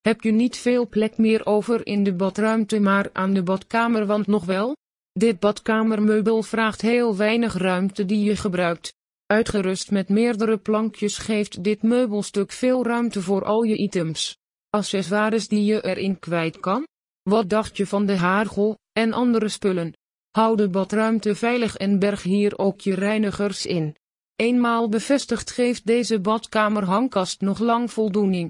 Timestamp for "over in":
1.46-2.04